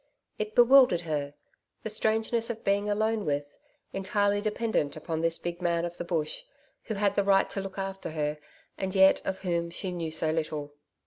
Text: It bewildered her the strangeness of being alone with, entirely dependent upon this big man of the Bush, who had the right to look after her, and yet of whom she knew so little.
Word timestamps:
It 0.39 0.55
bewildered 0.55 1.01
her 1.01 1.35
the 1.83 1.89
strangeness 1.91 2.49
of 2.49 2.63
being 2.63 2.89
alone 2.89 3.23
with, 3.23 3.55
entirely 3.93 4.41
dependent 4.41 4.95
upon 4.95 5.21
this 5.21 5.37
big 5.37 5.61
man 5.61 5.85
of 5.85 5.97
the 5.97 6.03
Bush, 6.03 6.41
who 6.85 6.95
had 6.95 7.15
the 7.15 7.23
right 7.23 7.47
to 7.51 7.61
look 7.61 7.77
after 7.77 8.09
her, 8.09 8.39
and 8.79 8.95
yet 8.95 9.21
of 9.25 9.41
whom 9.41 9.69
she 9.69 9.91
knew 9.91 10.09
so 10.09 10.31
little. 10.31 10.73